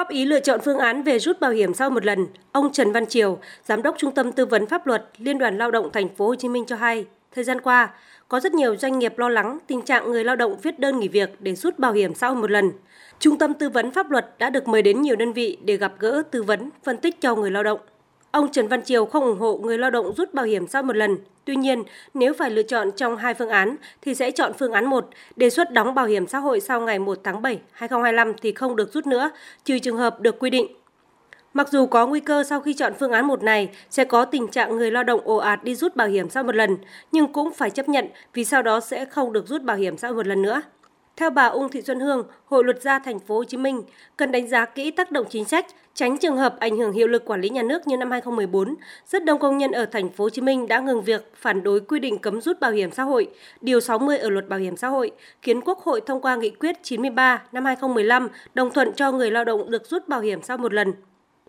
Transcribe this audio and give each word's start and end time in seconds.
Góp 0.00 0.08
ý 0.08 0.24
lựa 0.24 0.40
chọn 0.40 0.60
phương 0.64 0.78
án 0.78 1.02
về 1.02 1.18
rút 1.18 1.40
bảo 1.40 1.50
hiểm 1.50 1.74
sau 1.74 1.90
một 1.90 2.04
lần, 2.04 2.26
ông 2.52 2.72
Trần 2.72 2.92
Văn 2.92 3.06
Triều, 3.06 3.38
Giám 3.64 3.82
đốc 3.82 3.94
Trung 3.98 4.14
tâm 4.14 4.32
Tư 4.32 4.46
vấn 4.46 4.66
Pháp 4.66 4.86
luật 4.86 5.04
Liên 5.18 5.38
đoàn 5.38 5.58
Lao 5.58 5.70
động 5.70 5.90
Thành 5.92 6.08
phố 6.08 6.26
Hồ 6.26 6.34
Chí 6.34 6.48
Minh 6.48 6.64
cho 6.66 6.76
hay, 6.76 7.06
thời 7.34 7.44
gian 7.44 7.60
qua, 7.60 7.90
có 8.28 8.40
rất 8.40 8.54
nhiều 8.54 8.76
doanh 8.76 8.98
nghiệp 8.98 9.18
lo 9.18 9.28
lắng 9.28 9.58
tình 9.66 9.82
trạng 9.82 10.12
người 10.12 10.24
lao 10.24 10.36
động 10.36 10.56
viết 10.62 10.78
đơn 10.78 11.00
nghỉ 11.00 11.08
việc 11.08 11.30
để 11.40 11.54
rút 11.54 11.78
bảo 11.78 11.92
hiểm 11.92 12.14
sau 12.14 12.34
một 12.34 12.50
lần. 12.50 12.70
Trung 13.18 13.38
tâm 13.38 13.54
Tư 13.54 13.68
vấn 13.68 13.90
Pháp 13.90 14.10
luật 14.10 14.26
đã 14.38 14.50
được 14.50 14.68
mời 14.68 14.82
đến 14.82 15.02
nhiều 15.02 15.16
đơn 15.16 15.32
vị 15.32 15.58
để 15.64 15.76
gặp 15.76 15.92
gỡ, 15.98 16.22
tư 16.30 16.42
vấn, 16.42 16.70
phân 16.84 16.96
tích 16.96 17.20
cho 17.20 17.36
người 17.36 17.50
lao 17.50 17.62
động. 17.62 17.80
Ông 18.30 18.52
Trần 18.52 18.68
Văn 18.68 18.82
Triều 18.82 19.06
không 19.06 19.24
ủng 19.24 19.38
hộ 19.38 19.56
người 19.56 19.78
lao 19.78 19.90
động 19.90 20.12
rút 20.16 20.34
bảo 20.34 20.44
hiểm 20.44 20.66
sau 20.66 20.82
một 20.82 20.96
lần. 20.96 21.18
Tuy 21.44 21.56
nhiên, 21.56 21.82
nếu 22.14 22.32
phải 22.34 22.50
lựa 22.50 22.62
chọn 22.62 22.90
trong 22.96 23.16
hai 23.16 23.34
phương 23.34 23.48
án 23.48 23.76
thì 24.02 24.14
sẽ 24.14 24.30
chọn 24.30 24.52
phương 24.58 24.72
án 24.72 24.86
1, 24.86 25.08
đề 25.36 25.50
xuất 25.50 25.72
đóng 25.72 25.94
bảo 25.94 26.06
hiểm 26.06 26.26
xã 26.26 26.38
hội 26.38 26.60
sau 26.60 26.80
ngày 26.80 26.98
1 26.98 27.18
tháng 27.24 27.42
7, 27.42 27.60
2025 27.72 28.32
thì 28.42 28.52
không 28.52 28.76
được 28.76 28.92
rút 28.92 29.06
nữa, 29.06 29.30
trừ 29.64 29.78
trường 29.78 29.96
hợp 29.96 30.20
được 30.20 30.38
quy 30.38 30.50
định. 30.50 30.66
Mặc 31.54 31.68
dù 31.68 31.86
có 31.86 32.06
nguy 32.06 32.20
cơ 32.20 32.44
sau 32.44 32.60
khi 32.60 32.74
chọn 32.74 32.92
phương 33.00 33.12
án 33.12 33.26
1 33.26 33.42
này 33.42 33.68
sẽ 33.90 34.04
có 34.04 34.24
tình 34.24 34.48
trạng 34.48 34.76
người 34.76 34.90
lao 34.90 35.04
động 35.04 35.20
ồ 35.24 35.36
ạt 35.36 35.64
đi 35.64 35.74
rút 35.74 35.96
bảo 35.96 36.08
hiểm 36.08 36.30
sau 36.30 36.44
một 36.44 36.54
lần, 36.54 36.76
nhưng 37.12 37.32
cũng 37.32 37.54
phải 37.54 37.70
chấp 37.70 37.88
nhận 37.88 38.08
vì 38.34 38.44
sau 38.44 38.62
đó 38.62 38.80
sẽ 38.80 39.04
không 39.04 39.32
được 39.32 39.46
rút 39.46 39.62
bảo 39.62 39.76
hiểm 39.76 39.96
sau 39.96 40.12
một 40.12 40.26
lần 40.26 40.42
nữa. 40.42 40.62
Theo 41.20 41.30
bà 41.30 41.46
Ung 41.46 41.68
Thị 41.68 41.82
Xuân 41.82 42.00
Hương, 42.00 42.24
Hội 42.46 42.64
luật 42.64 42.82
gia 42.82 42.98
thành 42.98 43.18
phố 43.18 43.34
Hồ 43.34 43.44
Chí 43.44 43.56
Minh 43.56 43.82
cần 44.16 44.32
đánh 44.32 44.48
giá 44.48 44.64
kỹ 44.64 44.90
tác 44.90 45.10
động 45.10 45.26
chính 45.30 45.44
sách, 45.44 45.66
tránh 45.94 46.18
trường 46.18 46.36
hợp 46.36 46.56
ảnh 46.58 46.76
hưởng 46.76 46.92
hiệu 46.92 47.08
lực 47.08 47.24
quản 47.24 47.40
lý 47.40 47.48
nhà 47.48 47.62
nước 47.62 47.86
như 47.86 47.96
năm 47.96 48.10
2014. 48.10 48.74
Rất 49.06 49.24
đông 49.24 49.38
công 49.38 49.58
nhân 49.58 49.72
ở 49.72 49.86
thành 49.86 50.08
phố 50.08 50.24
Hồ 50.24 50.30
Chí 50.30 50.42
Minh 50.42 50.68
đã 50.68 50.80
ngừng 50.80 51.02
việc 51.02 51.32
phản 51.34 51.62
đối 51.62 51.80
quy 51.80 51.98
định 51.98 52.18
cấm 52.18 52.40
rút 52.40 52.60
bảo 52.60 52.70
hiểm 52.70 52.90
xã 52.90 53.02
hội, 53.02 53.28
điều 53.60 53.80
60 53.80 54.18
ở 54.18 54.30
luật 54.30 54.48
bảo 54.48 54.58
hiểm 54.58 54.76
xã 54.76 54.88
hội, 54.88 55.10
khiến 55.42 55.60
Quốc 55.60 55.78
hội 55.78 56.00
thông 56.06 56.20
qua 56.20 56.36
nghị 56.36 56.50
quyết 56.50 56.76
93 56.82 57.42
năm 57.52 57.64
2015 57.64 58.28
đồng 58.54 58.70
thuận 58.70 58.92
cho 58.92 59.12
người 59.12 59.30
lao 59.30 59.44
động 59.44 59.70
được 59.70 59.86
rút 59.86 60.08
bảo 60.08 60.20
hiểm 60.20 60.42
sau 60.42 60.58
một 60.58 60.74
lần. 60.74 60.92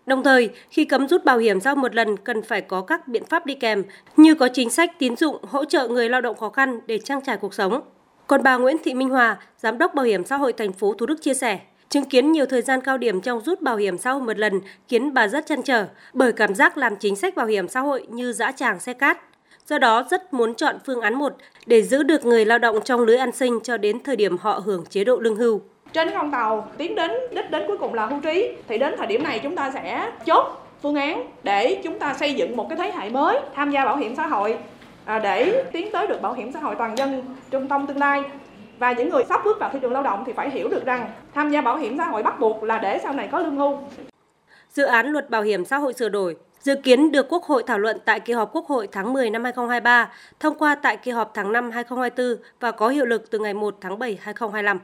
Đồng 0.06 0.22
thời, 0.22 0.50
khi 0.70 0.84
cấm 0.84 1.08
rút 1.08 1.24
bảo 1.24 1.38
hiểm 1.38 1.60
sau 1.60 1.76
một 1.76 1.94
lần 1.94 2.16
cần 2.16 2.42
phải 2.42 2.60
có 2.60 2.80
các 2.80 3.08
biện 3.08 3.24
pháp 3.24 3.46
đi 3.46 3.54
kèm, 3.54 3.82
như 4.16 4.34
có 4.34 4.48
chính 4.48 4.70
sách 4.70 4.98
tín 4.98 5.16
dụng 5.16 5.36
hỗ 5.42 5.64
trợ 5.64 5.88
người 5.88 6.08
lao 6.08 6.20
động 6.20 6.36
khó 6.36 6.48
khăn 6.48 6.80
để 6.86 6.98
trang 6.98 7.20
trải 7.24 7.36
cuộc 7.36 7.54
sống. 7.54 7.82
Còn 8.26 8.42
bà 8.42 8.56
Nguyễn 8.56 8.76
Thị 8.84 8.94
Minh 8.94 9.08
Hòa, 9.08 9.36
Giám 9.58 9.78
đốc 9.78 9.94
Bảo 9.94 10.04
hiểm 10.04 10.24
xã 10.24 10.36
hội 10.36 10.52
thành 10.52 10.72
phố 10.72 10.94
Thủ 10.94 11.06
Đức 11.06 11.22
chia 11.22 11.34
sẻ, 11.34 11.58
chứng 11.88 12.04
kiến 12.04 12.32
nhiều 12.32 12.46
thời 12.46 12.62
gian 12.62 12.80
cao 12.80 12.98
điểm 12.98 13.20
trong 13.20 13.40
rút 13.40 13.60
bảo 13.60 13.76
hiểm 13.76 13.98
xã 13.98 14.12
hội 14.12 14.22
một 14.22 14.38
lần 14.38 14.60
khiến 14.88 15.14
bà 15.14 15.28
rất 15.28 15.46
chăn 15.46 15.62
trở 15.62 15.86
bởi 16.12 16.32
cảm 16.32 16.54
giác 16.54 16.78
làm 16.78 16.96
chính 16.96 17.16
sách 17.16 17.36
bảo 17.36 17.46
hiểm 17.46 17.68
xã 17.68 17.80
hội 17.80 18.06
như 18.10 18.32
dã 18.32 18.52
tràng 18.52 18.80
xe 18.80 18.92
cát. 18.92 19.18
Do 19.66 19.78
đó 19.78 20.04
rất 20.10 20.34
muốn 20.34 20.54
chọn 20.54 20.76
phương 20.86 21.00
án 21.00 21.14
1 21.14 21.36
để 21.66 21.82
giữ 21.82 22.02
được 22.02 22.24
người 22.24 22.44
lao 22.44 22.58
động 22.58 22.80
trong 22.84 23.00
lưới 23.00 23.16
an 23.16 23.32
sinh 23.32 23.58
cho 23.62 23.76
đến 23.76 24.00
thời 24.04 24.16
điểm 24.16 24.36
họ 24.38 24.62
hưởng 24.64 24.84
chế 24.90 25.04
độ 25.04 25.18
lương 25.18 25.36
hưu. 25.36 25.60
Trên 25.92 26.10
con 26.14 26.30
tàu 26.30 26.68
tiến 26.78 26.94
đến 26.94 27.10
đích 27.32 27.50
đến 27.50 27.62
cuối 27.66 27.78
cùng 27.78 27.94
là 27.94 28.06
hưu 28.06 28.20
trí 28.20 28.52
thì 28.68 28.78
đến 28.78 28.94
thời 28.98 29.06
điểm 29.06 29.22
này 29.22 29.40
chúng 29.42 29.56
ta 29.56 29.70
sẽ 29.74 30.12
chốt 30.26 30.46
phương 30.82 30.94
án 30.94 31.30
để 31.42 31.80
chúng 31.84 31.98
ta 31.98 32.14
xây 32.14 32.34
dựng 32.34 32.56
một 32.56 32.66
cái 32.68 32.78
thế 32.78 32.92
hệ 32.96 33.10
mới 33.10 33.40
tham 33.54 33.70
gia 33.70 33.84
bảo 33.84 33.96
hiểm 33.96 34.16
xã 34.16 34.26
hội 34.26 34.56
À, 35.04 35.18
để 35.18 35.64
tiến 35.72 35.88
tới 35.92 36.06
được 36.06 36.22
bảo 36.22 36.32
hiểm 36.32 36.52
xã 36.52 36.60
hội 36.60 36.74
toàn 36.78 36.98
dân 36.98 37.22
trung 37.50 37.68
tâm 37.68 37.86
tương 37.86 37.98
lai 37.98 38.22
và 38.78 38.92
những 38.92 39.08
người 39.08 39.24
sắp 39.28 39.40
bước 39.44 39.58
vào 39.60 39.70
thị 39.72 39.78
trường 39.82 39.92
lao 39.92 40.02
động 40.02 40.22
thì 40.26 40.32
phải 40.32 40.50
hiểu 40.50 40.68
được 40.68 40.84
rằng 40.84 41.10
tham 41.34 41.50
gia 41.50 41.60
bảo 41.60 41.76
hiểm 41.76 41.98
xã 41.98 42.04
hội 42.04 42.22
bắt 42.22 42.40
buộc 42.40 42.62
là 42.62 42.78
để 42.78 43.00
sau 43.02 43.12
này 43.12 43.28
có 43.32 43.38
lương 43.38 43.56
hưu. 43.56 43.78
Dự 44.70 44.84
án 44.84 45.06
luật 45.06 45.30
bảo 45.30 45.42
hiểm 45.42 45.64
xã 45.64 45.78
hội 45.78 45.92
sửa 45.92 46.08
đổi 46.08 46.36
dự 46.62 46.74
kiến 46.74 47.12
được 47.12 47.26
Quốc 47.28 47.44
hội 47.44 47.62
thảo 47.66 47.78
luận 47.78 47.98
tại 48.04 48.20
kỳ 48.20 48.32
họp 48.32 48.50
Quốc 48.52 48.66
hội 48.66 48.88
tháng 48.92 49.12
10 49.12 49.30
năm 49.30 49.44
2023, 49.44 50.12
thông 50.40 50.58
qua 50.58 50.74
tại 50.74 50.96
kỳ 50.96 51.10
họp 51.10 51.30
tháng 51.34 51.52
5 51.52 51.70
2024 51.70 52.44
và 52.60 52.70
có 52.70 52.88
hiệu 52.88 53.04
lực 53.04 53.30
từ 53.30 53.38
ngày 53.38 53.54
1 53.54 53.74
tháng 53.80 53.98
7 53.98 54.18
2025. 54.20 54.78